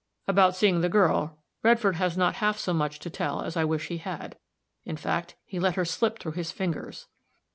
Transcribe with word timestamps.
"About 0.27 0.55
seeing 0.55 0.81
the 0.81 0.89
girl, 0.89 1.37
Redfield 1.61 1.97
has 1.97 2.17
not 2.17 2.37
half 2.37 2.57
so 2.57 2.73
much 2.73 2.97
to 3.01 3.09
tell 3.11 3.43
as 3.43 3.55
I 3.55 3.63
wish 3.65 3.89
he 3.89 3.99
had. 3.99 4.35
In 4.83 4.97
fact, 4.97 5.35
he 5.45 5.59
let 5.59 5.75
her 5.75 5.85
slip 5.85 6.17
through 6.17 6.31
his 6.31 6.51
fingers." 6.51 7.05